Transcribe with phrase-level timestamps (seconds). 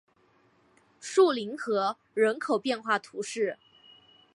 [0.99, 3.59] 树林河人口变化图示